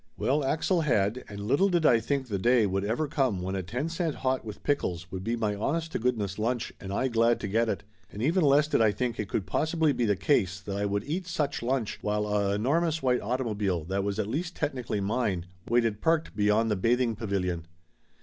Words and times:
Well, 0.17 0.43
Axel 0.43 0.81
had, 0.81 1.23
and 1.29 1.39
little 1.41 1.69
did 1.69 1.85
I 1.85 1.99
think 1.99 2.25
the 2.27 2.39
day 2.39 2.65
would 2.65 2.83
ever 2.83 3.07
come 3.07 3.39
when 3.43 3.53
a 3.53 3.61
ten 3.61 3.87
cent 3.87 4.15
hot 4.15 4.43
with 4.43 4.63
pickles 4.63 5.11
would 5.11 5.23
be 5.23 5.35
my 5.35 5.53
honest 5.53 5.91
to 5.91 5.99
goodness 5.99 6.39
lunch 6.39 6.73
and 6.79 6.91
I 6.91 7.07
glad 7.07 7.39
to 7.41 7.47
get 7.47 7.69
it, 7.69 7.83
and 8.11 8.19
even 8.19 8.43
less 8.43 8.67
did 8.67 8.81
I 8.81 8.93
think 8.93 9.19
it 9.19 9.29
could 9.29 9.45
possibly 9.45 9.93
be 9.93 10.05
the 10.05 10.15
case 10.15 10.59
that 10.61 10.75
I 10.75 10.87
would 10.87 11.03
eat 11.03 11.27
such 11.27 11.61
lunch 11.61 11.99
while 12.01 12.25
a 12.25 12.55
enormous 12.55 13.03
white 13.03 13.21
automobile 13.21 13.83
that 13.83 14.03
was 14.03 14.17
at 14.17 14.25
least 14.25 14.55
technically 14.55 15.01
mine, 15.01 15.45
waited 15.69 16.01
parked 16.01 16.35
beyond 16.35 16.71
the 16.71 16.75
bathing 16.75 17.15
pavilion! 17.15 17.67